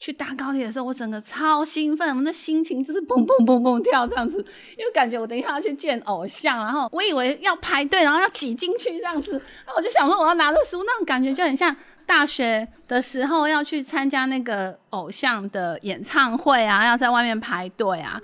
[0.00, 4.38] 去搭高铁的时候，我整个超兴奋，我的心情就是蹦蹦蹦蹦跳这样子，
[4.78, 11.76] 因为感觉我等一下要去见偶像，然后我以为要排队，然后要挤进去这样子，那我就想说我要拿着书，那种感觉就很像
[12.06, 18.18] 大学的时候要去参加那个偶像的演唱会啊，要在外面排队啊。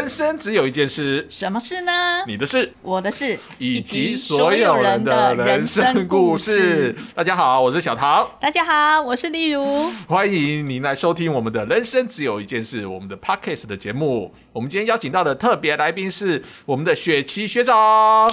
[0.00, 2.24] 人生只有一件事，什么事呢？
[2.26, 6.96] 你的事，我的事，以及所有人的人生故事。
[7.14, 8.24] 大家好，我是小桃。
[8.40, 9.90] 大家好，我是例如。
[10.08, 14.34] 欢迎您来收听我们的人生只有一件事，我们的 Podcast 的节目。
[14.54, 18.26] 我们今天邀请到的特别来宾是我们的雪琪学长。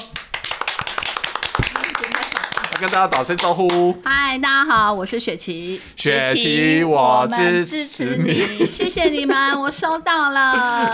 [2.79, 3.91] 跟大家打声招呼。
[4.03, 5.81] 嗨，大家好，我是雪琪。
[5.95, 10.91] 雪琪，我支持你，谢谢你们，我收到了。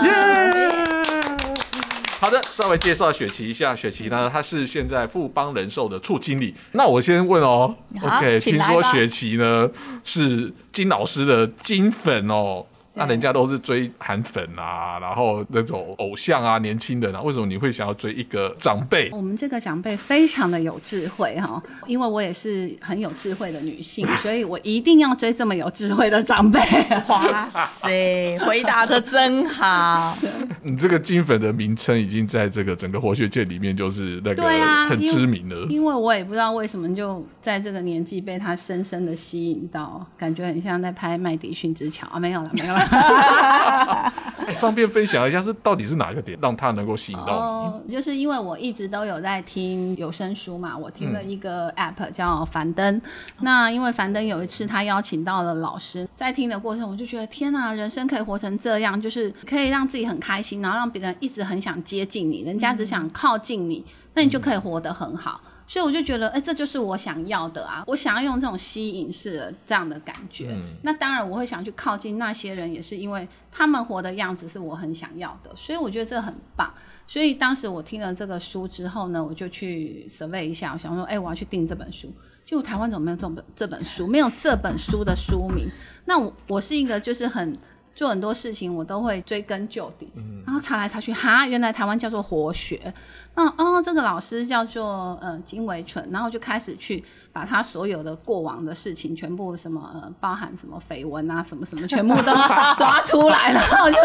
[2.18, 3.76] 好的，稍微介绍雪琪一下。
[3.76, 6.54] 雪琪呢，她是现在富邦人寿的处经理。
[6.72, 9.68] 那我先问哦，OK，听说雪琪呢
[10.04, 12.64] 是金老师的金粉哦。
[12.96, 19.10] 那人家都是追韩粉啊，然后那种偶像啊，年轻人啊，为什么你会想要追一个长辈？
[19.10, 26.60] 我们这个长辈非常的有智慧哈，因为我也是很有智慧的女性， 所以我一定要追这么有智慧的长辈。
[27.08, 30.16] 哇塞，回答的真好！
[30.62, 34.42] 你这个金粉的名称已经在这个整个活学界里面就是那个
[34.88, 35.56] 很知名的。
[35.68, 42.83] 因为我也不知道为什么就在这个年纪被他深深的吸引到，感觉很像在拍麦迪逊之桥啊，没有了，没有了。
[44.60, 47.92] 方便分享一下是到底是哪个点让他能够吸引到你？
[47.92, 53.00] 就是因为我一直都有在听有声书嘛，我听了一个 app 叫樊登。
[53.40, 65.40] 那因为樊登有一次他邀请到了老师，在听的过程，我就觉得天哪，人生可以活成这样，就是可以让自己很开心，然后让别人一直很想接近你，人家只想靠近你，那你就可以活得很好。
[65.66, 67.82] 所以我就觉得，哎，这就是我想要的啊！
[67.86, 70.54] 我想要用这种吸引式的这样的感觉。
[70.82, 75.50] 那当然，我会想去靠近那些人，也是因为他们活的样子是我很想要的。
[75.56, 76.72] 所以我觉得这很棒。
[77.06, 82.12] 所以当时我听了这个书之后呢，我就去 survey 一下，我想说，哎，我要去订这本书。
[82.44, 84.06] 结果台湾怎么没有这本这本书？
[84.06, 85.66] 没有这本书的书名。
[86.04, 87.58] 那我我是一个就是很。
[87.94, 90.10] 做很多事情我都会追根究底，
[90.44, 92.92] 然后查来查去，哈，原来台湾叫做活学，
[93.36, 102.32] 那哦，这个老师叫做呃金维纯，然后就开始去把他所有的过往的事情全部什么呃包含什么绯闻啊什么什么全部都
[102.76, 103.96] 抓出来，然后就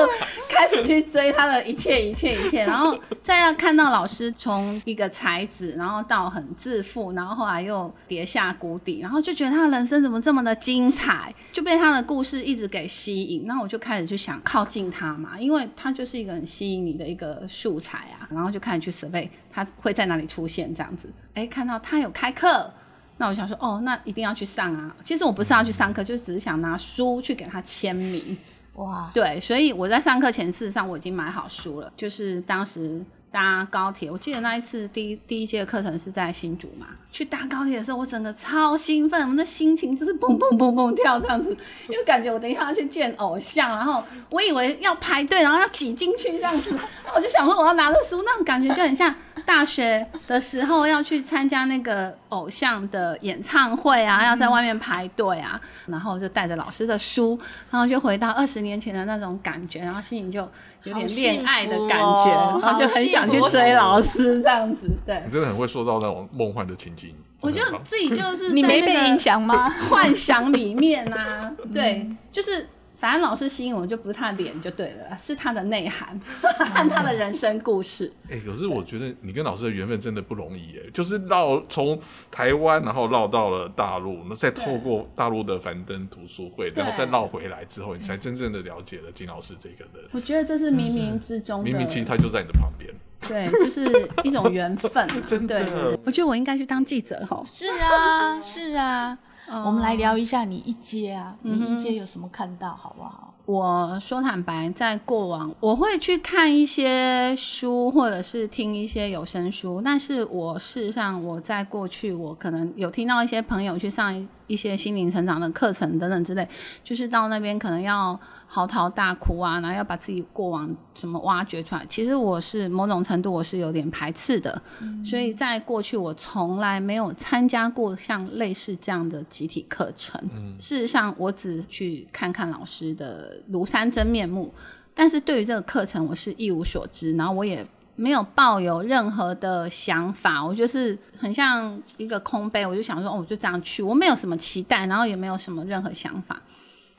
[0.47, 13.78] 开始去追他的一切一切一切，然后再要看到老师从一个才子，然后到很自负，然后后来又跌下谷底，然后就觉得他的人生怎么这么的精彩，就被他的故事一直给吸引，那我就。
[13.79, 21.09] 开始就想靠近他嘛，因为他就是一个很吸引你的一个素材啊，然后就开始去 survey 他会在哪里出现这样子。
[21.33, 22.71] 哎，看到他有开课，
[23.17, 24.95] 那我想说，哦，那一定要去上啊。
[25.03, 28.37] 其实我不是要去上课，就只是想拿书去给他签名。
[28.73, 36.87] 哇，对，所以我在上课前，事实上我已经买好书了，就是当时搭高铁，我记得那一次第一第一届课程是在新竹嘛。
[37.11, 41.49] 去搭高铁的时候，我整个超兴奋，我的心情就是蹦蹦蹦蹦跳这样子，
[41.89, 46.71] 因为感觉我等一下要去见偶像，然后我以为要排队，然后要挤进去这样子，
[47.05, 49.13] 那我就想说我要拿着书，那种感觉就很像
[49.43, 57.39] 大学的时候要去参加那个偶像的演唱会啊，要在外面排队啊，然后就带着老师的书，
[57.71, 60.47] 然后就回到二十年前的那种感觉，然后心里就
[60.83, 64.89] 有点恋爱的感觉，然后就很想去追老师这样子。
[65.05, 67.13] 对，你真的很会塑造那种梦幻的情景。
[67.41, 69.69] 我就自己就是你没被影响吗？
[69.89, 72.67] 幻想里面啊，对，就是
[72.99, 76.19] 反正老师吸引我，就不是他的脸就对了，是他的内涵
[76.59, 78.11] 看他的人生故事。
[78.29, 81.97] 哎，可是我觉得你跟老师的缘分真的不容易哎，就是绕从
[82.29, 90.05] 台湾，然后绕到了大陆，那再透过大陆的樊登读书会，然后再绕回来之后，你才真正的了解了金老师这个人。
[90.11, 92.93] 我觉得这是冥冥之中，冥冥其实他就在你的旁边。
[93.27, 95.97] 对，就是一种缘分， 真的。
[96.03, 97.41] 我觉得我应该去当记者哈。
[97.47, 99.17] 是啊，是啊。
[99.65, 103.33] 我们来聊一下你一阶啊，你一阶有什么看到，好不好？
[103.45, 114.27] 我说坦白，在过往我会去看一些书，或者是听一些有声书，但是我事实上我在过去，我可能有听到一些朋友去上。
[114.49, 116.45] 一些心灵成长的课程等等之类，
[116.83, 121.85] 就是到那边可能要嚎啕大哭啊，然后要把自己过往什么挖掘出来。
[121.87, 124.61] 其实我是某种程度我是有点排斥的，
[125.05, 130.19] 所以在过去我从来没有参加过像类似这样的集体课程。
[130.59, 134.53] 事实上，我只去看看老师的庐山真面目，
[134.93, 137.65] 但是对于这个课程我是一无所知，然后我也。
[137.99, 146.41] 没有抱有任何的想法，我就是很像一个空杯，我就想说，哦，我就这样去，我没有什么期待，然后也没有什么任何想法。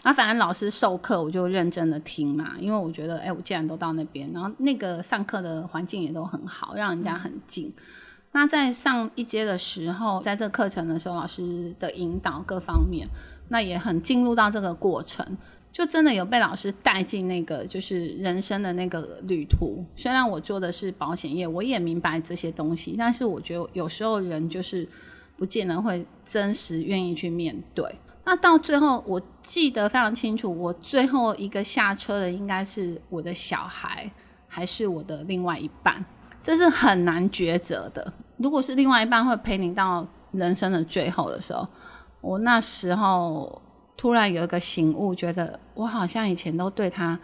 [0.02, 7.73] 啊，反正老师授课，我就认真的听嘛，因为我觉得，哎，我既然都到那边，然后那个上课的环境也都很好，让人家很近。
[8.32, 13.08] 那在上一阶的时候，在这课程的时候，老师的引导各方面，
[13.49, 15.26] 那也很进入到这个过程，
[15.72, 19.84] 就真的有被老师带进那个就是人生的那个旅途。
[19.94, 24.87] 虽然我做的是保险业，我也明白这些东西，但是我觉得有时候人就是
[25.37, 27.94] 不见得会真实愿意去面对。
[28.25, 34.11] 那到最后，我记得非常清楚，我最后一个下车的应该是我的小孩，
[34.46, 36.05] 还是我的另外一半，
[36.43, 38.12] 这是很难抉择的。
[38.37, 41.66] 如果是另外一半会陪你到人生的最后的时候，
[42.20, 43.61] 我那时候
[44.00, 47.19] 突然有一个醒悟，觉得我好像以前都对他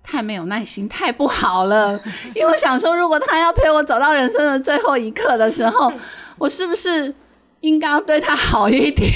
[0.00, 2.00] 太没有耐心，太不好了。
[2.36, 5.92] 因为我想说，如果他要陪我走到人生的最后一刻的时候，
[6.38, 7.12] 我是不是？
[7.62, 9.10] 应该要对他好一点，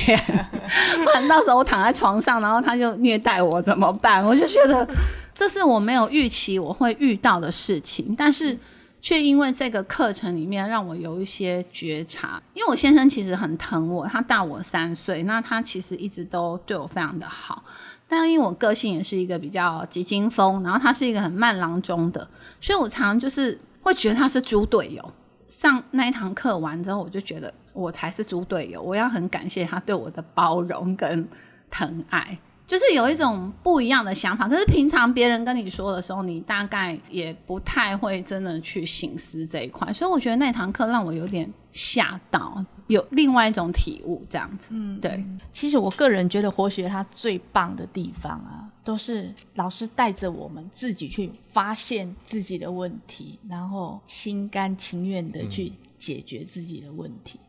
[1.05, 4.23] 不然到时候我躺在床上，然后他就虐待我怎么办？
[4.25, 4.87] 我就觉得
[5.33, 8.59] 这是我没有预期我会遇到的事情，但是
[9.05, 12.43] 却因为这个课程里面让我有一些觉察。
[12.55, 17.63] 因为我先生其实很疼我，他大我三岁，那他其实一直都对我非常的好，
[18.09, 22.27] 但因为我个性也是一个比较急惊风，然后他是一个很慢郎中的，
[22.59, 25.13] 所以我常常就是会觉得他是猪队友。
[25.49, 28.81] 上那一堂课完之后，我就觉得我才是猪队友。
[28.81, 31.29] 我要很感谢他对我的包容跟
[31.71, 34.49] 疼爱，就是有一种不一样的想法。
[34.49, 39.93] 可是平常别人跟你说的时候，你大概也不太会真的去醒思这一块。
[39.93, 42.65] 所以我觉得那堂课让我有点吓到。
[42.89, 44.75] 有另外一种体悟，这样子。
[44.75, 45.25] 嗯，对。
[45.55, 57.41] 其实我个人觉得活学它最棒的地方啊，都是老师带着我们自己去发现自己的问题，然后心甘情愿的去解决自己的问题。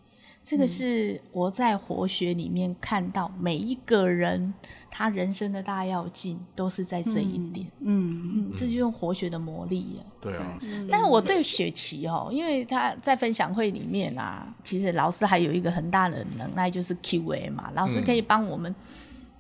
[0.46, 4.54] 这个是我在活学里面看到每一个人
[4.92, 10.06] 他人生的大要进都是在这一点，嗯嗯，这就用活学的魔力了。
[10.22, 18.74] 对啊，但是我对雪琪哦，因为他在分享会里面啊，其实老师还有一个很大的能耐就是 Q&A 嘛，老师可以帮我们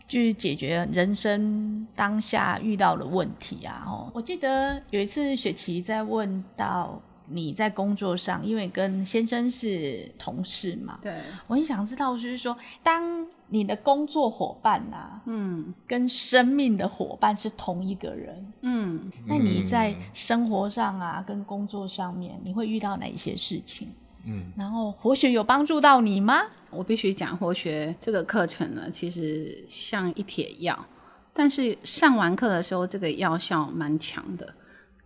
[0.07, 3.83] 去解决人生当下遇到的问题啊。
[3.85, 6.99] 哦，我记得有一次雪琪在问到。
[7.27, 23.89] 你在工作上，因为跟先生是同事嘛，对，我很想知道，就是说，当你的工作伙伴啊，嗯，跟生命的伙伴是同一个人，嗯，那你在生活上啊，跟工作上面，你会遇到哪一些事情？
[24.25, 26.41] 嗯，然后活学有帮助到你吗？
[26.71, 30.85] 我必须讲，活学这个课程呢，其实像一帖药，
[31.33, 34.53] 但是上完课的时候，这个药效蛮强的。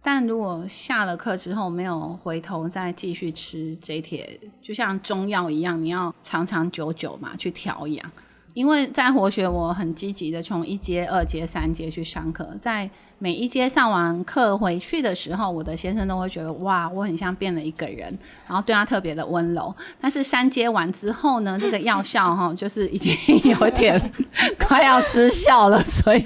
[0.01, 8.12] 但如果下了课之后没有回头再继续吃这铁，就像中药一样，你要长长久久嘛去调养。
[8.56, 12.90] 因为在活学，我很积极的从一阶、二阶、三阶去上课，在
[13.21, 18.18] 每一阶上完课回去的时候，我的先生都会觉得哇，我很像变了一个人，
[18.48, 19.75] 然后对他特别的温柔。
[20.00, 23.13] 但是三阶完之后呢，这个药效哈，就是已经
[23.44, 24.00] 有点
[24.57, 26.25] 快要失效了，所以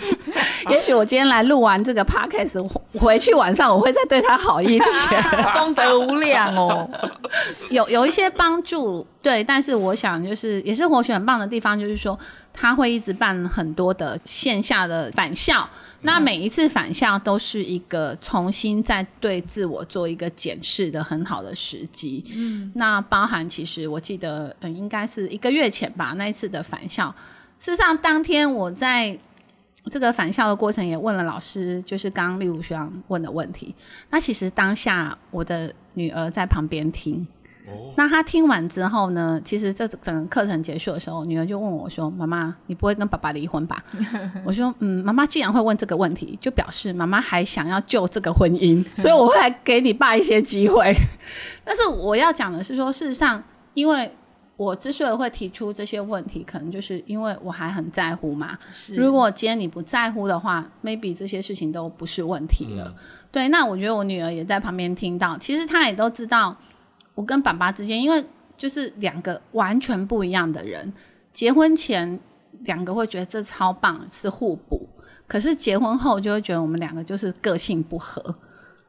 [0.69, 2.66] 也许我今天来录完这个 podcast，
[3.00, 4.90] 回去晚上我会再对他好一点，
[5.57, 6.88] 功德无量哦，
[7.72, 9.06] 有有一些帮助。
[9.23, 12.19] 对，但是我想就是也是活血很棒的地方，就是说
[12.54, 15.68] 他会一直办很多的线下的返校，
[16.02, 22.24] 那每一次返校都是一个重新再对自我做一个检视的很好的时机。
[22.36, 27.14] 嗯，那包含其实我记得嗯应该是一个月前吧，那一次的返校，
[27.57, 29.18] 事实上当天我在
[29.92, 33.74] 这个返校的过程也问了老师，就是刚刚例如学长问的问题，
[34.12, 37.28] 那其实当下我的女儿在旁边听。
[37.95, 39.39] 那他听完之后呢？
[39.45, 43.83] 其实这整个课程结束的时候，女儿就问我说：“妈妈，你不会跟爸爸离婚吧？”
[44.44, 50.94] 我说：“嗯，妈妈既然会问这个问题，就表示妈妈还想要救这个婚姻， 所以我会来给你爸一些机会。
[51.63, 53.42] 但是我要讲的是说，事实上，
[53.75, 54.11] 因为
[54.57, 58.57] 我之所以会提出这些问题，可能就是因为我还很在乎嘛。
[58.95, 62.94] 如果今天你不在乎的话，maybe 这些事情都不是问题了。
[63.31, 66.57] 对，那我觉得我女儿也在旁边听到，其实她也都知道。
[67.16, 68.24] 我跟爸爸之间，因为
[68.58, 70.92] 就是两个完全不一样的人，
[71.32, 72.20] 结婚前
[72.62, 74.88] 两个会觉得这超棒，是互补；
[75.28, 78.24] 可是结婚后就会觉得我们两个就是个性不合，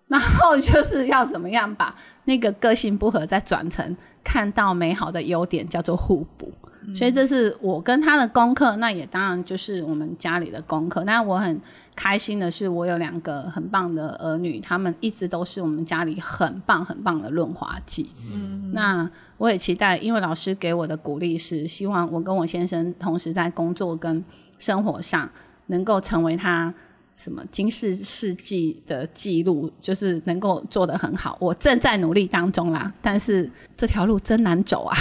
[0.08, 6.52] 然后就是要怎么样把那个个性不合再转成看到美好的优点，叫做互补。
[6.96, 11.04] 所以这是我跟他的功课，那也当然就是我们家里的功课。
[11.04, 11.60] 那我很
[11.94, 18.10] 开心的是，我有两个很棒的儿女，他们一直都是我们家里很棒很棒的润滑剂。
[18.32, 24.24] 嗯，那我也期待，因为老师给我的鼓励是希望我跟我先生同时在工作跟
[24.58, 25.30] 生活上
[25.66, 26.74] 能够成为他。
[27.16, 31.38] 什么金世世纪的记录，就是能够做得很好。
[31.40, 34.96] 我正在努力当中啦，但是这条路真难走啊。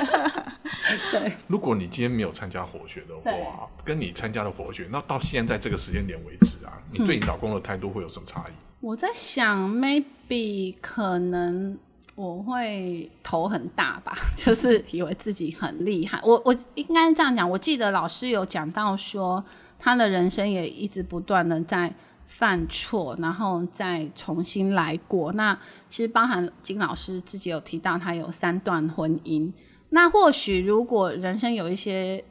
[1.10, 8.52] 对，如果你今天没有参加活学的话，跟你参加了活学，那到现在这个时间点为止啊，你对你老公的态度会有什么差异？
[8.80, 11.78] 我在想，maybe 可能
[12.14, 16.20] 我会头很大吧， 就是以为自己很厉害。
[16.22, 19.44] 我我应该这样讲，我记得老师有讲到说。
[19.78, 21.94] 他的人生也一直不断的在
[22.24, 25.30] 犯错，然后再重新来过。
[25.34, 25.56] 那
[25.86, 29.52] 其实包含金老师自己有提到，他有三段婚姻。
[29.96, 32.22] 那或许如果人生有一些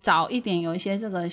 [0.00, 1.28] 早一点，有一些这个，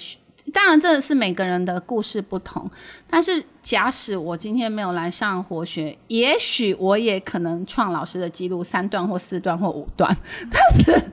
[0.54, 2.70] 当然这是每个人的故事不同。
[3.10, 10.14] 但是假使我今天没有来上活学，也许我也可能创老师的记录，三段或四段或五段。
[10.52, 11.12] 但是。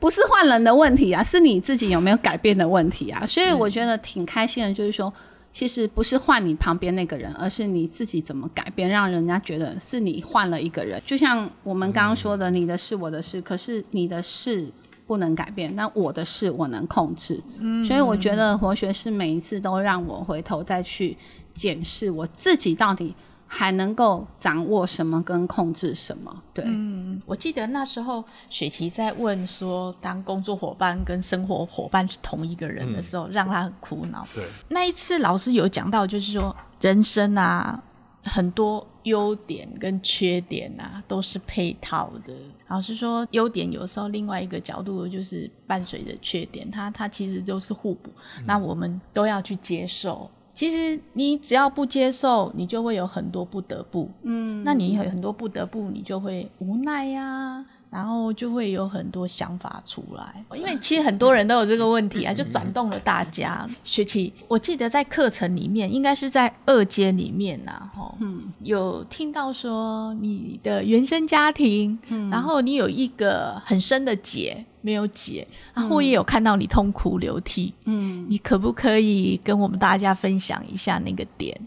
[0.00, 3.26] 不是换人的问题啊，是你自己有没有改变的问题啊。
[3.26, 5.12] 所以我觉得挺开心的，就是说，
[5.58, 11.02] 其实不是换你旁边那个人，而是你自己怎么改变，让人家觉得是你换了一个人。
[11.04, 14.70] 就像我们刚刚说的，你的事我的事，可是你的事
[15.04, 17.42] 不能改变，那我的事我能控制。
[17.58, 21.16] 嗯，所以我觉得活学是每一次都让我回头再去
[21.52, 23.12] 检视我自己到底。
[23.50, 26.42] 还能够掌握什么跟控制什么？
[26.52, 34.26] 对，嗯，我记得那时候雪琪在问说，当工作伙伴跟生活伙伴是同一个人的时候，让他很苦恼。
[34.34, 37.82] 对，那一次老师有讲到，就是说人生啊，
[38.22, 42.34] 很多优点跟缺点啊都是配套的。
[42.68, 48.10] 老师说，优点有时候另外一个角度就是伴随着缺点，它它其实都是互补。
[48.44, 50.30] 那我们都要去接受。
[50.58, 54.10] 其实你只要不接受，你就会有很多不得不。
[54.22, 57.64] 嗯，那你有很多不得不，你就会无奈呀。
[57.90, 63.68] 然后就会有很多想法出来，因为其实很多人都有这个问题啊，就转动了大家。
[63.82, 81.58] 学期我记得在课程里面，应该是在二阶里面呐，哈，嗯，有听到说你的原生家庭，嗯，然后你有一个很深的结没有解，然后也有看到你痛哭流涕，嗯，你可不可以跟我们大家分享一下那个点？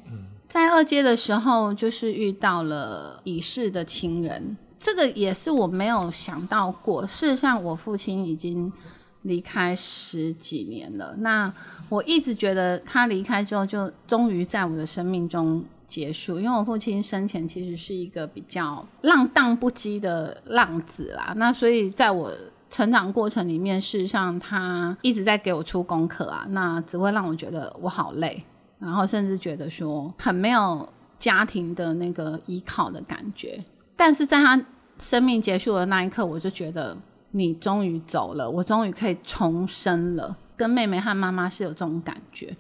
[0.48, 4.58] 在二阶的时候，就是遇到了已逝的亲人。
[4.84, 7.06] 这个也是我没有想到过。
[7.06, 8.74] 事实上，我父亲已经
[9.22, 11.16] 离开十几年了。
[11.20, 11.54] 那
[11.88, 16.40] 我一直觉得他离开之后，就终于在我的生命中结束。
[16.40, 21.32] 因为我父亲生前其实是一个比较浪荡不羁的浪子啦。
[21.38, 22.34] 那所以在我
[22.72, 28.44] 成长过程里面，事实上他一直在给我出功课啊，那只会让我觉得我好累，
[28.80, 33.64] 然后甚至觉得说很没有家庭的那个依靠的感觉。
[34.04, 34.60] 但是在他
[34.98, 36.98] 生命结束的那一刻，我就觉得
[37.30, 40.36] 你终于走了，我终于可以重生了。
[40.58, 42.52] 跟妹妹和妈妈是有这种感觉，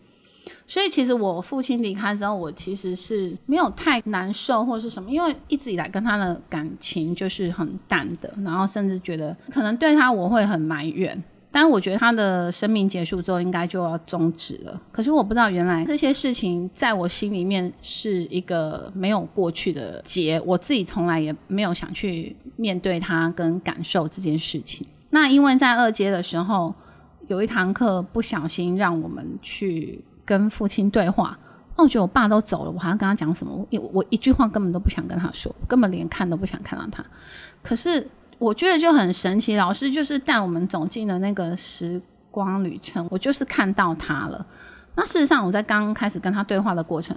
[0.67, 11.24] 所以其实我父亲离开之后，我其实是没有太难受或是什么，因为一直以来跟他的感情就是很淡的，然后甚至觉得可能对他我会很埋怨。
[11.53, 14.81] 但我觉得他的生命结束之后，应该就要终止了。
[14.89, 24.88] 可是我不知道，原来这些事情在我心里面是一个没有过去的结，我自己从来也没有想去面对他跟感受这件事情。
[25.10, 26.74] 那因为在二阶的时候，
[27.27, 31.38] 有一堂课不小心让我们去跟父亲对话，
[31.75, 33.67] 那我觉得我爸都走了，我还要跟他讲什么？
[33.72, 37.03] 我我一句话根本都不想跟他说，根本连看都不想看到他。
[37.62, 38.08] 可是。
[38.41, 43.07] 我觉得就很神奇，老师就是带我们走进了那个时光旅程。
[43.12, 44.43] 我就是看到他了。
[44.95, 47.15] 那事实上，我在刚开始跟他对话的过程，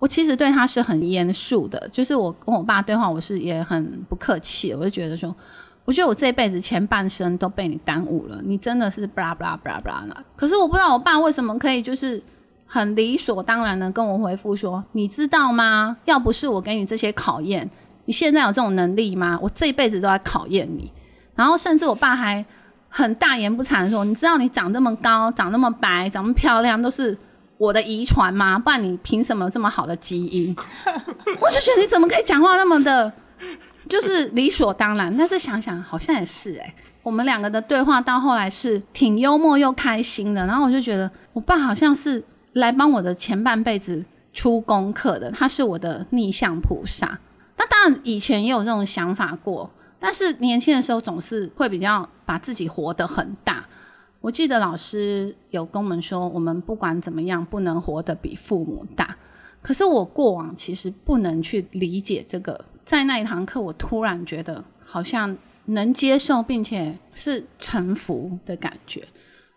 [0.00, 1.88] 我其实对他是很严肃的。
[1.92, 4.74] 就是我跟我爸对话，我是也很不客气。
[4.74, 5.32] 我就觉得说，
[5.84, 8.40] 我觉得我这辈子前半生都被你耽误了。
[8.42, 10.24] 你真的是巴拉巴拉巴拉巴拉的。
[10.34, 12.20] 可是我不知道我爸为什么可以就是
[12.66, 15.96] 很理所当然的跟我回复说：“你知道吗？
[16.04, 17.70] 要不是我给你这些考验。”
[18.06, 19.38] 你现在有这种能力吗？
[19.42, 20.90] 我这一辈子都在考验你。
[21.34, 22.44] 然后甚至我爸还
[22.88, 27.16] 很大言不惭说：“你知道你长这么高、长那么白、长那么漂亮，都是
[27.58, 28.56] 我的遗传吗？
[28.58, 30.54] 不然你凭什么有这么好的基因？”
[31.40, 33.12] 我就觉得你怎么可以讲话那么的，
[33.88, 35.12] 就是理所当然。
[35.16, 40.46] 但是想想好像也是哎，我们两个的对话到后来是挺幽默又开心的。
[40.46, 47.18] 然后我就觉得我爸好像是来帮我的前半辈子出功课的，他是我的逆向菩萨。
[47.56, 53.64] 那当然，以前也有这种想法过，但是年轻的时候总是会比较把自己活得很大。
[54.20, 59.16] 我记得老师有跟我们说，我们不管怎么样，不能活得比父母大。
[59.60, 69.02] 可是我过往其实不能去理解这个，在那一堂课，我突然觉得好像能接受，并且是臣服的感觉。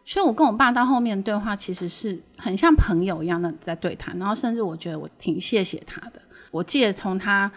[0.06, 4.18] 所以，我跟我爸到后面对话，其实是很像朋友一样的在对谈。
[4.18, 6.22] 然后，甚至我觉得我挺谢谢他的。
[6.52, 7.52] 我记得从他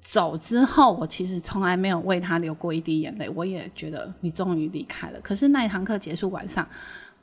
[0.00, 3.28] 走之后，我其实从来没有为他流过一滴眼泪。
[3.34, 5.20] 我也觉得你终于离开了。
[5.20, 6.66] 可是那一堂课结束晚上，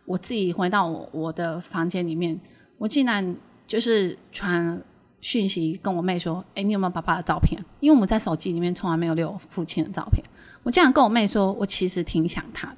[0.05, 2.39] 我自己回到我我的房间里面，
[2.77, 4.81] 我竟然就是传
[5.19, 7.59] 讯息跟我妹说：“哎，你有没有爸爸的照片？
[7.79, 10.23] 因为我们在手机里面从来没有留父亲的照片。”
[10.63, 12.77] 我竟然跟我妹说：“我其实挺想他的。”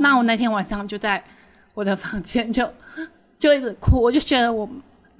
[0.00, 1.22] 那我那天晚上就在
[1.72, 2.68] 我的房间就
[3.38, 4.68] 就一直哭，我就觉得我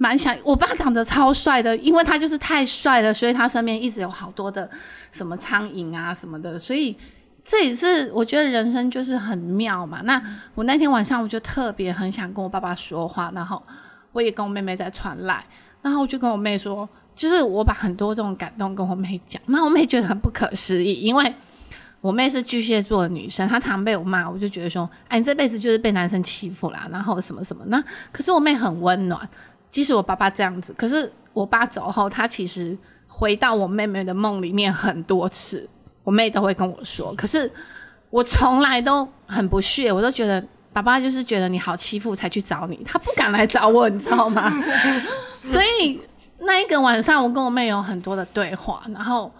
[0.01, 4.67] 蛮想我爸长得超帅的，因为他就是太帅了，所以他身边一直有好多的
[5.11, 6.97] 什么苍蝇啊什么的，所以
[7.43, 10.01] 这也是我觉得人生就是很妙嘛。
[10.03, 10.19] 那
[10.55, 13.61] 我那天晚上我就特别很想跟我爸爸说话，然后
[14.11, 15.45] 我也跟我妹妹在传来，
[15.83, 21.31] 然后我就跟我妹说，就是我把很多这种感动跟我妹讲，那我妹觉得很不可思议，因为。
[22.01, 27.63] 我妹是巨蟹座的女生，她常被我骂，我就觉得说，哎，你这辈子就是被男生欺负啦，然后什么什么。
[27.67, 27.79] 那
[28.11, 29.29] 可是我妹很温暖，
[29.71, 35.67] 即使我爸爸这样子，可是我爸走后，他其实回到我妹妹的梦里面很多次，
[36.03, 37.11] 我妹都会跟我说。
[37.15, 37.51] 可是
[38.11, 44.53] 我从来都很不屑，我都觉得爸爸就是觉得你好欺负才去找你，他不敢来找我，你知道吗？
[45.43, 45.99] 所以
[46.39, 49.31] 那一个晚上，我跟我妹有很多的对话，然后。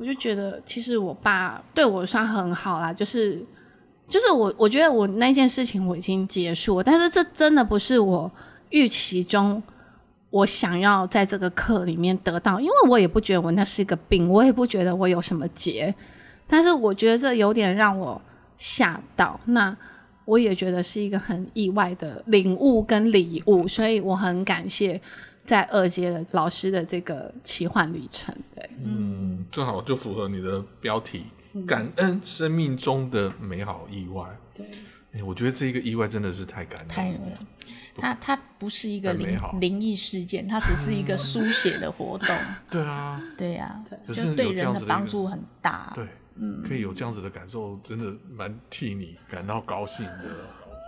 [0.00, 3.44] 我就觉得，其实我爸对我算很好啦，就是，
[4.06, 8.30] 就是我，我觉得我那件事情我已经结束，但是这真的不是我
[8.70, 9.60] 预期中
[10.30, 15.94] 我想要在这个课里面得到，因为我也不觉得我那是一个病，我也不觉得我有什么结，
[16.46, 18.20] 但是我觉得这有点让我
[18.56, 19.76] 吓到，那
[20.24, 25.00] 我也觉得是一个很意外的领悟跟礼物，所以我很感谢。
[25.48, 31.24] 在二阶的老师的这个奇幻旅程，对，嗯，正好就符合你的标题，
[31.66, 34.26] 感恩生命中的美好意外。
[34.54, 34.66] 对，
[35.14, 37.18] 哎，我觉得这一个意外真的是太感人，太了。
[37.98, 42.28] 它它不是一个灵灵异事件，它只是一个书写的活动。
[42.70, 45.92] 对啊，对呀，就对人的帮助很大。
[45.94, 46.06] 对，
[46.36, 50.24] 嗯，可以有这样子的感受，真的蛮替你感到高兴的。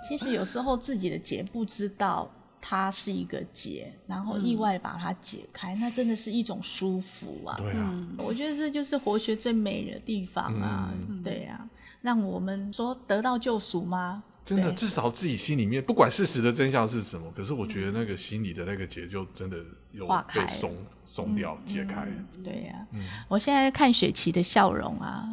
[0.09, 2.31] 其实有时候自己的结不知道。
[2.63, 7.57] 它是一个结，然后意外把它解开，那真的是一种舒服啊！
[7.57, 10.93] 对啊，我觉得这就是活学最美的地方啊！
[11.25, 11.67] 对呀，
[12.03, 14.23] 让我们说得到救赎吗？
[14.45, 19.59] 真的，至少自己心里面，不管事实的真相是什么，可是我觉得那个心里的那个结就真的
[19.93, 20.75] 有被松
[21.07, 22.09] 松掉、解开。
[22.43, 22.87] 对呀，
[23.29, 25.29] 我现在看雪琪的笑容啊，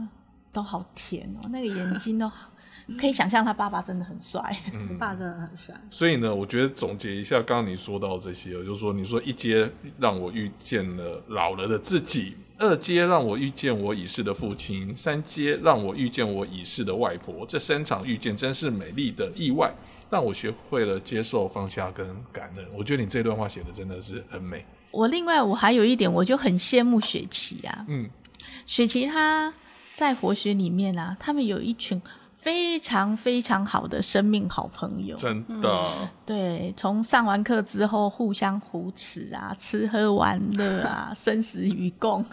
[0.51, 2.49] 都好甜哦，那个眼睛都好。
[2.95, 4.41] 可以想象他爸爸真的很帅，
[4.97, 5.75] 爸真的很帅。
[5.89, 9.69] 所以呢，我觉得总结一下，刚刚你说到这些，就是说，你说一阶
[9.99, 17.45] 让我遇见了老了的自己，二阶让我遇见我已逝的父亲，三阶让我遇见我已逝的外婆。
[17.45, 19.69] 这三场遇见真是美丽的意外，
[20.09, 22.65] 让我学会了接受、放下跟感恩。
[22.73, 24.65] 我觉得你这段话写的真的是很美。
[24.91, 28.09] 我另外我还有一点，我就很羡慕雪琪啊，嗯，
[28.65, 29.53] 雪琪她
[29.93, 32.01] 在活学里面啊，他们有一群。
[32.47, 35.91] 非常非常好的生命好朋友，真的。
[36.25, 42.23] 对，从上完课之后互相扶持啊，吃喝玩乐啊， 生死与共，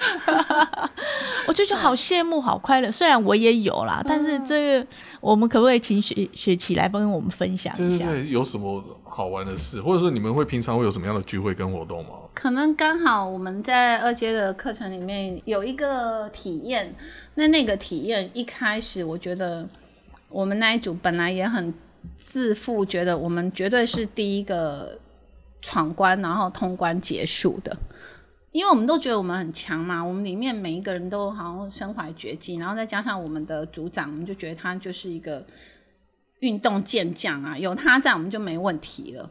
[1.48, 2.92] 我就觉得好羡慕，好快乐。
[2.92, 4.86] 虽然我也有啦，但是这个
[5.20, 8.08] 我们可不可以请雪雪琪来帮我们分享一下？
[8.14, 12.10] 有什么好玩的事，或者说你们会平常会有什么样的聚会跟活动吗？
[12.34, 16.94] 可能刚好我们在二阶的课程里面有一个体验，
[17.34, 19.68] 那那个体验一开始我觉得。
[20.34, 21.72] 我们那一组本来也很
[22.16, 24.98] 自负，觉得我们绝对是第一个
[25.62, 27.76] 闯关，然后通关结束的，
[28.50, 30.04] 因为我们都觉得我们很强嘛。
[30.04, 35.46] 我们里面每一个人都好像身怀绝技，然后再加上我们的组长，我们就觉得他就是一个
[36.40, 39.30] 运动健将啊，有他在我们就没问题了。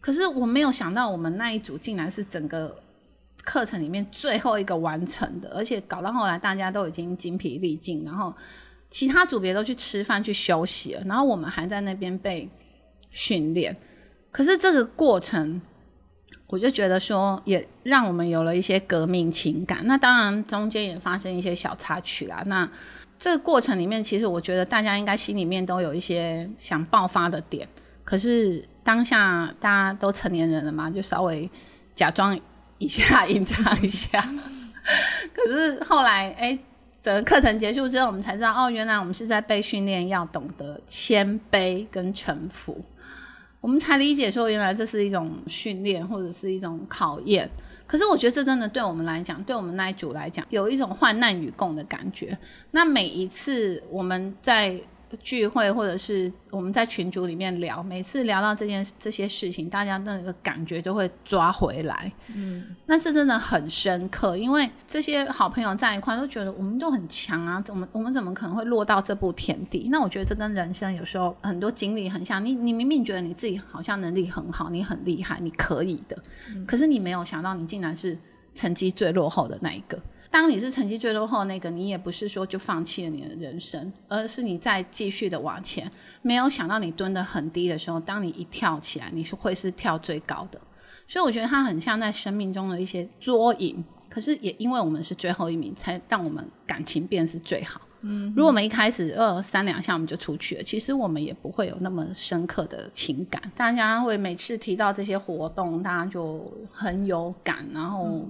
[0.00, 2.76] 可是我没有想到，我们那一组竟然是整个
[3.44, 8.34] 课程里面最后一个完成的，而且搞到后来大家都已经精疲力尽，然后。
[8.90, 12.48] 其他组别都去吃饭去休息了，然后我们还在那边被
[13.08, 13.76] 训练。
[14.32, 15.60] 可是这个过程，
[16.48, 19.80] 我就觉得说，也让我们有了一些革命情感。
[19.84, 22.42] 那当然中间也发生一些小插曲啦。
[22.46, 22.68] 那
[23.16, 27.68] 这个过程里面，其实我觉得大家应该心里面都有一些想爆发的点。
[28.02, 31.48] 可是当下大家都成年人了嘛，就稍微
[31.94, 32.36] 假装
[32.78, 34.20] 一下，隐 藏一下。
[35.32, 36.58] 可是后来，哎。
[37.02, 42.80] 整个课程结束之后，我们才知道，哦，原来我们是在被训练要懂得谦卑跟臣服。
[43.60, 47.48] 我们才理解说，原来这是一种训练，或者是一种考验。
[47.86, 52.36] 可是我觉得这真的对我们来讲，对我们那一组来讲，有一种患难与共的感觉。
[52.70, 54.80] 那每一次我们在。
[55.18, 62.12] 聚会或者是我们在群组里面聊，每次聊到这件这些事情，大家的那个感觉都会抓回来。
[62.34, 69.88] 嗯，那这真的很深刻，因为这些好朋友在一块都觉得我们都很强啊，我们我们怎么可能会落到这步田地？
[69.90, 72.44] 那我觉得这跟人生有时候很多经历很像。
[72.44, 76.16] 你你明明觉得你自己好像能力很好，你很厉害，你可以的，
[76.66, 78.16] 可是你没有想到你竟然是
[78.54, 80.00] 成绩最落后的那一个。
[80.30, 85.90] 当你是成绩最落后那个，你也不是说就放弃了你的人生，而是你在继续的往前。
[86.22, 90.60] 没有想到你蹲得很低的时候，当你一跳起来，你是会是跳最高的。
[91.08, 93.84] 所以我觉得它很像在生命中的一些捉影。
[94.08, 97.80] 可是也因为我们是最后一名，才让我们感情变是最好。
[98.02, 103.42] 嗯，如果我们一开始二三两下我们就出去了，其实我们也不会有那么深刻的情感。
[103.56, 108.28] 大家会每次提到这些活动，大家就很有感，然后。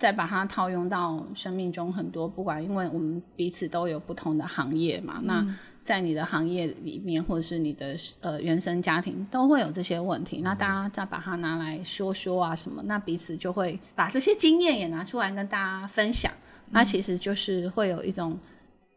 [0.00, 5.46] 再把它套用到生命中很多，不管因为我们彼此都有不同的行业嘛，那
[5.84, 10.40] 在你的行业里面，或者是你的呃原生家庭，都会有这些问题。
[10.42, 16.32] 那大家再把它拿来说说啊什么，那彼此就会把这些经验也拿出来跟大家分享。
[16.70, 18.38] 那其实就是会有一种。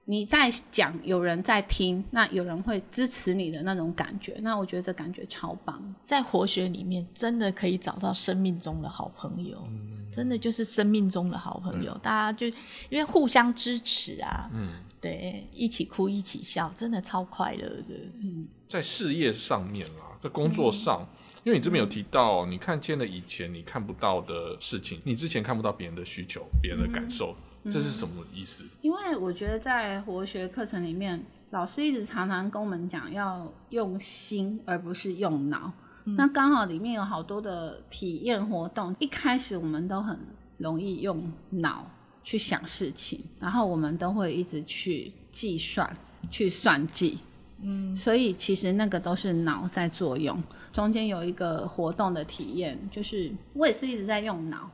[0.05, 5.81] 你在讲，有人在听，那有人会支持你的那种感觉，那我觉得这感觉超棒。
[6.03, 9.65] 在活学里面，真的可以找到生命中的好朋友，
[10.11, 11.97] 真的就是生命中的好朋友。
[12.03, 12.47] 大家就
[12.89, 17.93] 因为互相支持啊，嗯，对，一起哭一起笑，真的超快乐的。
[18.21, 21.07] 嗯，在事业上面啊，在工作上，
[21.45, 27.33] 因为你这边有提到，你看见了以前你看不到的事情，你之前看不到别人的需求，别人的感受。
[27.65, 28.63] 这是什么意思？
[28.81, 35.71] 因为我觉得在活学课程里面，老师一直常常跟我们讲要用心，而不是用脑。
[36.05, 40.19] 那刚好里面有好多的体验活动，一开始我们都很
[40.57, 41.89] 容易用脑
[42.23, 45.95] 去想事情，然后我们都会一直去计算、
[46.29, 47.19] 去算计。
[47.61, 50.37] 嗯，所以其实那个都是脑在作用。
[50.73, 54.69] 中间有一个活动的体验，就是我也是一直在用脑。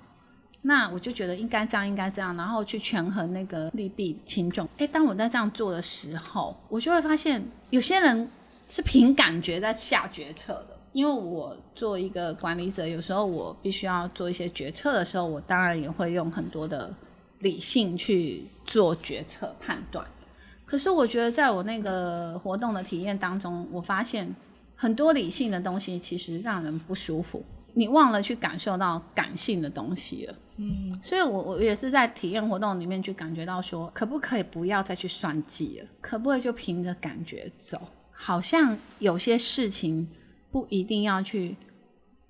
[0.62, 4.68] 那我就觉得应该这样，应该这样，然后去权衡那个利弊轻重。
[4.78, 8.30] 哎，当我在这样做的时候，我就会发现有些人
[8.68, 10.78] 是凭感觉在下决策的。
[10.92, 16.92] 因为我做一个管理者，有时候我必须要做一些决策的时候，我当然也会用很多的
[17.40, 20.04] 理性去做决策判断。
[20.66, 24.36] 可是我觉得在我那个活动的体验当中，我发现
[24.76, 27.46] 很多理性的东西其实让人不舒服。
[27.76, 37.80] 你忘了去感受到感性的东西了，嗯，所以我我也是在体验活动里面去感觉到说，可不可以不要再去算计了，可不可以就凭着感觉走？
[38.12, 40.06] 好像有些事情
[40.52, 41.56] 不一定要去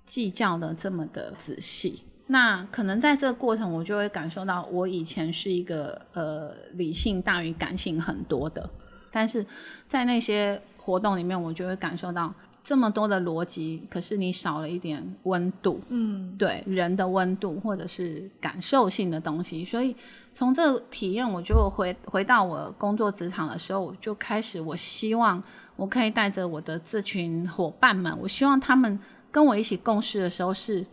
[0.06, 2.04] 计较的这么的仔细。
[2.28, 8.70] 那可能在这个过程，我就会感受到，我以前是一个呃理性大于感性很多的，
[9.10, 9.44] 但是
[9.88, 12.32] 在那些活动里面，我就会感受到。
[12.62, 19.96] 这么多的逻辑，可是你少了一点温度，嗯，对人的温度或者是感受性的东西，所以
[20.34, 25.42] 从这个体验，我就回回到我工作职场的时候，我就开始，我希望
[25.74, 28.98] 我可以带着我的这群伙伴们，我希望他们
[29.30, 30.86] 跟我一起共事的时候是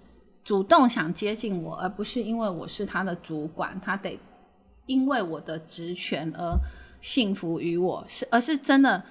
[0.43, 4.17] 主动想接近我，而不是因为我是他的主管，他得
[4.86, 6.58] 因为我的职权而
[7.01, 9.03] 幸福于我，是而是真的。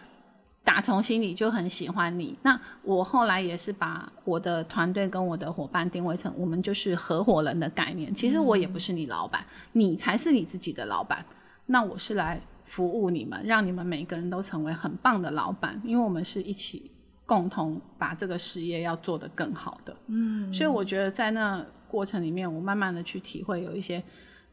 [0.66, 2.36] 打从心里就很喜欢你。
[2.42, 8.12] 那我后来也是把我的团队跟我的伙伴定位成，我们就是合伙人的概念。
[8.12, 11.24] 其实我也不是你老板，你才是你自己的老板。
[11.66, 16.90] 那我是来服务你们，让你们每个人都成为很棒的老板，因为我们是一起
[17.24, 19.96] 共同把这个事业要做得更好的。
[20.08, 24.02] 嗯，所以我觉得在那过程里面，我慢慢的去体会，有一些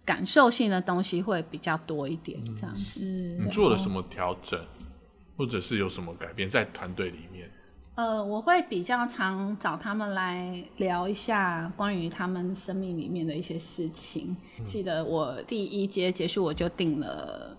[0.06, 2.40] 感受性的东西会比较多一点。
[2.56, 4.60] 这样是你做了什么调整？
[5.38, 7.50] 或者是有什么改变在团队里面？
[7.96, 14.36] 呃，我会比较常找他们来聊一下关于他们生命里面的一些事情。
[14.66, 17.56] 记得我第一节结束，我就订了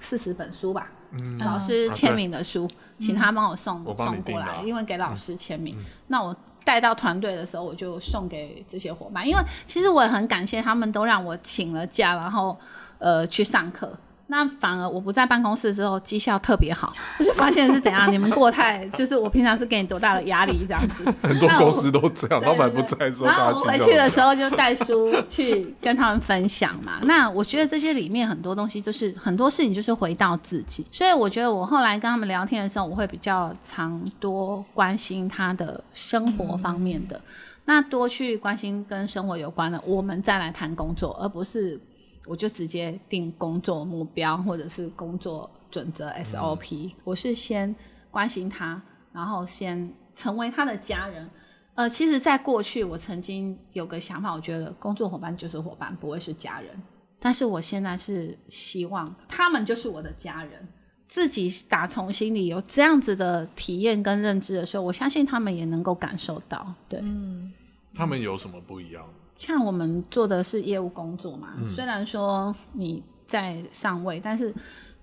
[0.00, 0.92] 四十本书吧，
[1.40, 5.76] 老师签名的书，请他帮我送送过来，因为给老师签名。
[6.06, 12.56] 那我带到团队的时候，我就送给这些伙伴，因为其实我也很感谢他们都让我请了假，然后
[12.98, 13.98] 呃去上课。
[14.28, 16.92] 那反而我不在办公室之后，绩效特别好。
[17.18, 21.04] 我就发现是怎样，你们过太 就是我平常是给你多大的压力这样子。
[21.22, 26.98] 很多公司都这样，老板不在时候，然后我回去的时候就带书去跟他们分享嘛。
[27.06, 30.84] 那我觉得这些里面很多东西，就是很多事情就是回到自己。
[30.90, 37.20] 所以我觉得我后来跟他们聊天的时候，我会比较常多关心他的生活方面的，
[37.66, 41.80] 那多去关心跟生活有关的，我们再来谈工作，而不是。
[42.26, 46.92] 我就直接定工作目标或者是工作准则 SOP。
[47.04, 47.74] 我是先
[48.10, 48.80] 关心他，
[49.12, 51.28] 然后先成为他的家人。
[51.74, 56.70] 呃，其实，在过去我曾经有个想法，我觉得工作伙伴就是伙伴，不会是家人。
[57.18, 60.68] 但是我现在是希望他们就是我的家人。
[61.06, 66.74] 自己打从心里有这样子的体验跟认知的时候，我相信他们也能够感受到。
[66.88, 67.52] 对，嗯，
[67.94, 69.04] 他们有什么不一样？
[69.36, 74.52] 像我们做的是业务工作嘛，虽然说你在上位，但是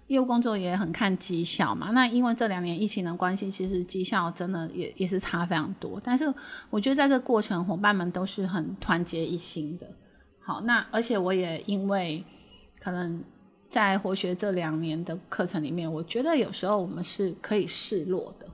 [0.08, 1.92] 业务工作也很看绩效嘛。
[1.92, 6.02] 那因为这两年疫情的关系，其实绩效真的也也是差非常多。
[6.04, 6.34] 但是
[6.72, 9.88] 我觉得在这个过程，伙伴们都是很团结一心的。
[10.40, 12.24] 好，那而且我也因为
[12.80, 13.24] 可能
[13.70, 18.48] 在活学这两年的课程里面，我觉得有时候我们是可以示弱的，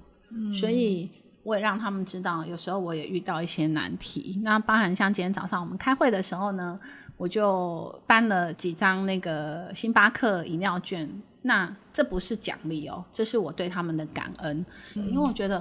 [0.59, 1.09] 所以。
[1.43, 4.39] 我也让他们知道，有时候我也遇到一些难题。
[4.43, 6.79] 那包含像今天早上我们开会的时候呢，
[7.17, 11.09] 我就搬了几张那个星巴克饮料券。
[11.41, 14.65] 那这不是奖励哦，这是我对他们的感恩。
[14.93, 15.59] 因为我觉得，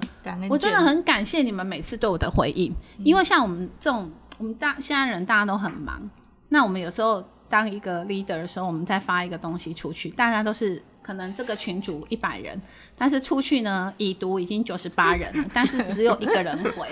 [0.51, 2.73] 我真的很感谢你们每次对我的回应。
[3.05, 6.11] 因为像我们这种，我们大现在人大家都很忙，
[6.49, 10.83] 那我们有时候当一个 leader 的时候，我们再发一个东西出去，大家都是。
[11.09, 12.61] 可能这个群主一百人，
[12.95, 16.87] 但是出去呢已读已经九十八人了， 但是只有一个人回。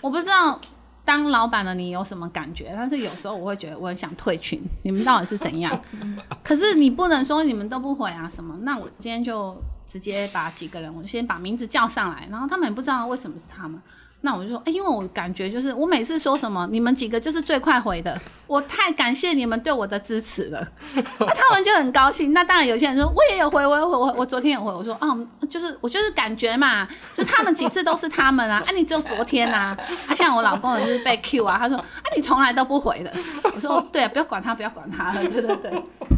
[0.00, 0.60] 我不知道
[1.04, 4.60] 当老板的你有什么感觉，但是有时候我会觉得我很想退群。
[4.82, 5.80] 你们到底是怎样？
[6.42, 8.58] 可是你不能说你们都不回啊什么？
[8.62, 9.56] 那我今天就
[9.88, 13.80] 直接把几个人，我先把名字叫上来，然后他们也不知道为什么是他们。
[14.22, 22.34] 那我就说，哎，因为我感觉就是我每次说什么，你们几个就是最快回的，我太感谢你们对我的支持了， 那他们就很高兴。
[22.34, 33.10] 那当然有些人说，我也有回，我有回，我我昨天有回，我说，哦，就是我就是感觉嘛，就他们几次都是他们啊，啊，你只有昨天啊，啊，像我老公就是被 Q 啊，他说，啊，你从来都不回的，
[33.54, 35.70] 我说，对啊，不要管他，不要管他了，对对对，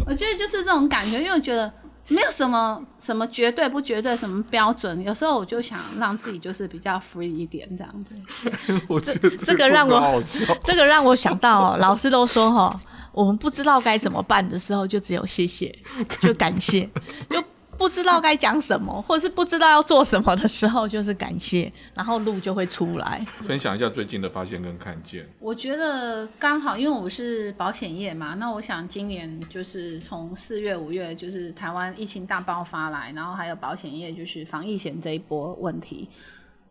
[0.07, 1.73] 我觉得就是这种感觉，因为我觉得。
[2.09, 8.21] 没有什么什么绝对不绝对什么标准，有时候我就想让自己就是比较 free 一点这样子。
[8.89, 10.23] 我这这个让我
[10.65, 12.81] 这个让我想到，老师都说哈，
[13.13, 15.77] 我们不知道该怎么办的时候，就只有谢谢，
[16.21, 16.89] 就感谢，
[17.31, 17.43] 就。
[17.79, 23.27] 不知道该讲什么， 或者是不知道要做什么的时候，就是感谢，然后路就会出来。
[23.43, 25.27] 分享一下最近的发现跟看见。
[25.41, 36.09] 我觉得刚好，因为我是保险业嘛，那我想今年就是从四月、五月，就是台湾疫情大爆发来，然后还有保险业就是防疫险这一波问题，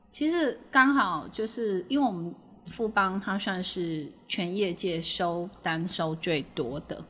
[0.10, 2.34] 其实刚好就是因为我们
[2.68, 7.04] 富邦它算是全业界收单收最多的，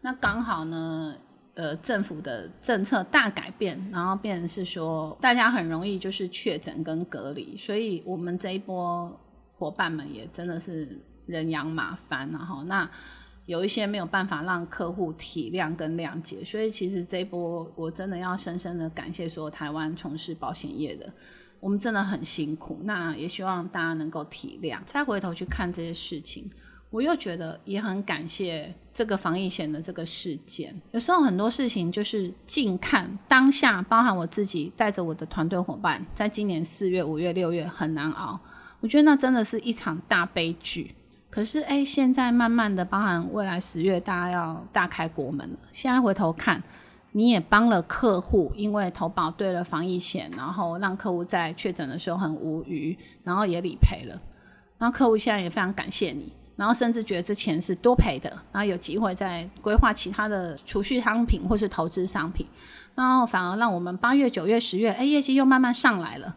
[0.00, 1.14] 那刚好呢。
[1.54, 9.20] 呃，政府的政策大改变，然后变成是说，大家很容易就是确诊跟隔离，所以我们这一波
[9.56, 12.90] 伙伴们也真的是人仰马翻，然后那
[13.46, 21.12] 有一些没有办法让客户体谅跟谅解，所以其实这一波我真的要深深的感谢所有台湾从事保险业的，
[21.60, 26.50] 我们真的很辛苦，那也希望大家能够体谅，再回头去看这些事情。
[26.94, 30.72] 我又觉得也很感谢这个防疫险的这个事件。
[30.92, 38.38] 有时候很多事情就是近看当下，包含我自己带着我的团队伙伴，在今年四月、五月、六月很难熬。
[38.78, 40.94] 我觉得那真的是一场大悲剧。
[41.30, 45.58] 可是哎，现在慢慢的，包含未来十月大家要大开国门了。
[45.72, 46.62] 现在回头看，
[47.10, 54.22] 你也帮了客户，因为投保对了防疫险，然后让客户在确诊的时候很无语，然后也理赔了。
[54.78, 56.32] 然后客户现在也非常感谢你。
[56.56, 62.46] 然后甚至觉得这钱是多赔的，然后有机会再规划其他的储蓄商品或是投资商品，
[62.94, 66.36] 然后反而让我们八月、九月、十月，哎，业绩又慢慢上来了。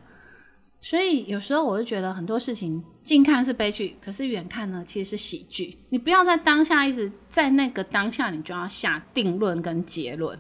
[0.80, 5.78] 所以有时候我就觉得很多事情近看是悲剧，可是远看呢其实是喜剧。
[5.90, 10.38] 你不要在当下一直在那个当下，你就要下定论跟结论。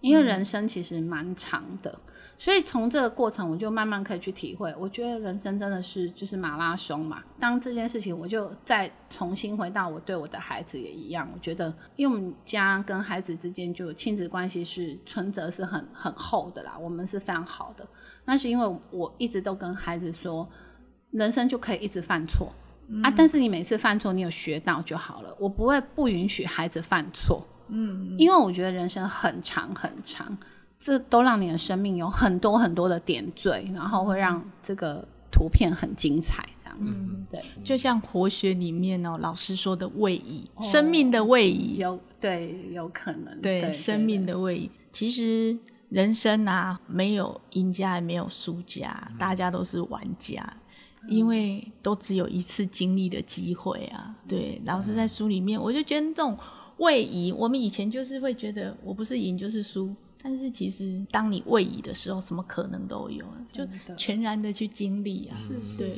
[0.00, 1.98] 因为人生其实蛮长的，
[2.36, 4.72] 所以从这个过程，我就慢慢可以去体会。
[4.78, 7.22] 我觉得人生真的是就是马拉松嘛。
[7.40, 11.28] 当这件事情，我就再重新回到我对我的孩子也一样。
[11.34, 17.84] 我觉得，因为我们家跟孩子之间就亲子关系是存折是很很厚的啦，我们是非常好的。
[18.24, 20.48] 那是因为我一直都跟孩子说，
[21.10, 22.52] 人生就可以一直犯错
[23.02, 25.36] 啊，但是你每次犯错，你有学到就好了。
[25.40, 27.44] 我不会不允许孩子犯错。
[27.68, 30.36] 嗯，因为我觉得人生很长很长，
[30.78, 37.00] 这都让你的生命有很多很多的点缀，然后会让这个图片很精彩，这样子。
[37.30, 44.70] 对，就像活学里面哦，老师说的位移，生命的位移，有对，有可能，对，生命的位移。
[44.92, 50.44] 其实人生啊，没有赢家也没有输家，大家都是玩家。
[51.08, 56.36] 因为都只有一次经历的机会啊，对，老师在书里面，我就觉得这种
[56.78, 65.36] 位移，我们以前就是会觉得我不是赢就是输，但是其实当你位移的时候，什么可能都有，就全然的去经历啊，
[65.76, 65.92] 对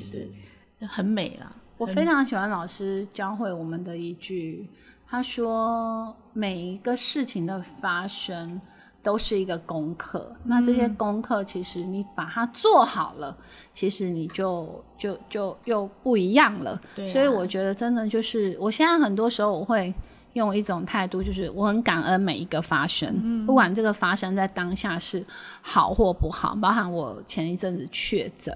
[0.79, 1.57] 对，很美啊。
[1.79, 4.69] 我非常喜欢老师教会我们的一句，
[5.07, 8.61] 他说每一个事情的发生。
[9.03, 13.35] 都是一个功课，那这些功课其实你把它做好了，
[13.73, 16.79] 其实你就就就又不一样了。
[17.11, 19.95] 所以我觉得真的就是，我现在很多时候我会
[20.35, 25.25] 用一种态度，就是我很感恩每一个发生，不管这个发生在当下是
[25.61, 28.55] 好或不好，包含我前一阵子确诊。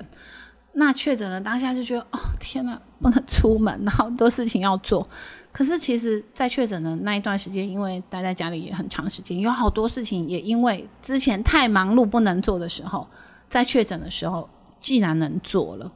[0.76, 5.08] 那确诊了当下就觉得哦天哪，不能出门，好多事情要做。
[5.52, 13.08] 可是其实，在确诊的那一段时间，因为待在家里也很长时间，有好多事情也因为之前太忙碌不能做的时候，
[13.46, 15.92] 在确诊的时候既然能做了，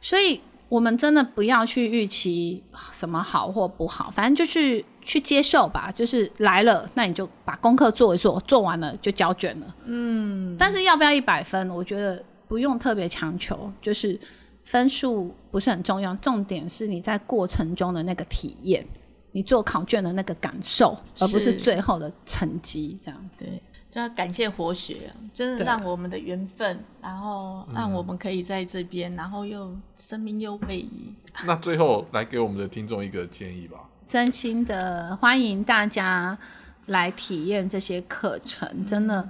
[0.00, 5.90] 所以我们真的不要去预期什么好或不好，反正就是去接受吧。
[5.90, 9.74] 就是来了，那你就把功课做一做，做完了就交卷了。
[9.86, 11.70] 嗯，但是要不要一百分？
[11.70, 12.22] 我觉得。
[12.48, 14.16] 不用特别强求，就是
[14.62, 18.86] 分数不是很重要，重点是你在过程中的那个体验，
[19.32, 23.44] 你做考卷的那个感受，而不是最后的成绩这样子。
[23.90, 31.12] 就要感谢活学，真的让我们的缘分，然后让我们可以在这边，然后又生命又位移。
[31.44, 33.78] 那最后来给我们的听众一个建议吧。
[34.08, 36.38] 真心的欢迎大家
[36.86, 39.28] 来体验这些课程，真的。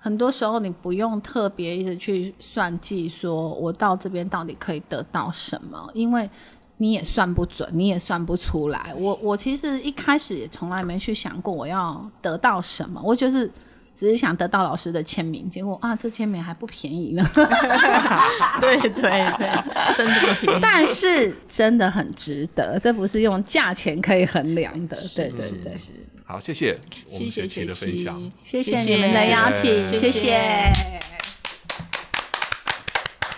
[0.00, 6.28] 很多时候你不用特别一直去算计，说我到这边到底可以得到什么，因为
[6.76, 8.94] 你也算不准，你也算不出来。
[8.96, 13.50] 我我其实一开始也从来没去想过我要得到什么，我就是
[13.98, 17.30] 只是想得到老师的签名，结果啊，这签名还不便宜呢。
[18.60, 19.26] 对对对，
[19.96, 24.96] 真的不便宜，但是真的很值得，这不是用价钱可以衡量的。
[25.16, 25.76] 对对对。
[26.24, 26.78] 好，谢谢
[27.10, 30.70] 我们学期的分享，谢谢你们的邀请，谢谢。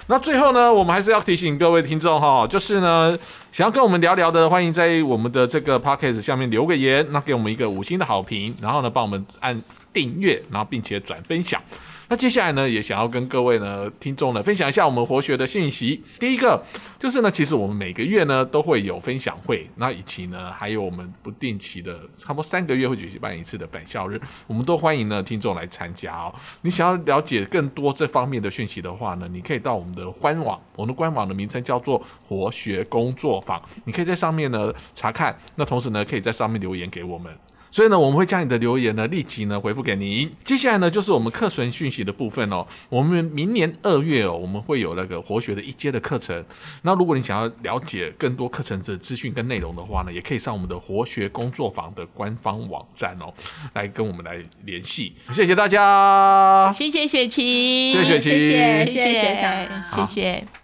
[0.08, 3.18] 那最后呢，我们还是要提醒各位听众哈，就是呢，
[3.50, 11.62] 想要跟我们聊聊的，欢迎在我们的这个 podcast 下面留个言，那给我们一个五星的好评，然后呢，帮我们按订阅，然后并且转分享。
[12.08, 16.02] 那接下来呢，也想要跟各位呢听众呢分享一下我们活学的信息。
[16.18, 16.60] 第一个
[16.98, 26.34] 就是呢，其实我们每个月呢都会有分享会，那以及呢还有我们不定期的，差不多三个月会举办一次的返校日，我们都欢迎呢听众来参加哦。
[26.62, 37.32] 你想要了解更多这方面的讯息的话呢，你可以到我们的官网，我们的官网的名称叫做活学工作坊，你可以在上面呢查看，那同时呢可以在上面留言给我们。
[37.70, 40.30] 所以呢，我们会将你的留言呢立即呢回复给您。
[40.44, 42.66] 接下来呢，就是我们课程讯息的部分哦。
[42.88, 46.44] 我们明年二月哦，我们会有那个活学的一阶的课程。
[46.82, 53.32] 那如果你想要了解更多课程的资讯跟内容的话呢，也可以上我们的活学工作坊的官方网站哦，
[53.74, 55.14] 来跟我们来联系。
[55.32, 60.59] 谢谢大家，谢谢雪琪，谢谢雪琪，谢谢学长，谢谢。